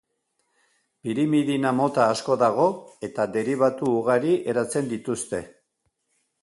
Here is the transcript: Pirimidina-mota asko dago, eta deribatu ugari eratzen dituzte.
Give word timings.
Pirimidina-mota 1.07 2.07
asko 2.15 2.39
dago, 2.45 2.65
eta 3.09 3.27
deribatu 3.37 3.93
ugari 4.01 4.35
eratzen 4.55 4.93
dituzte. 4.97 5.49